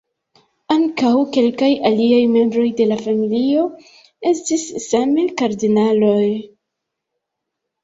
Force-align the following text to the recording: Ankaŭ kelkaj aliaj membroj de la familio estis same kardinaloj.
Ankaŭ 0.75 1.11
kelkaj 1.35 1.69
aliaj 1.89 2.21
membroj 2.37 2.65
de 2.79 2.87
la 2.93 2.97
familio 3.03 3.67
estis 4.33 4.67
same 4.89 5.29
kardinaloj. 5.45 6.27